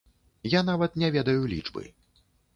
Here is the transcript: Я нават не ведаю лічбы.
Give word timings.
Я 0.53 0.61
нават 0.69 0.97
не 1.03 1.11
ведаю 1.17 1.37
лічбы. 1.53 1.87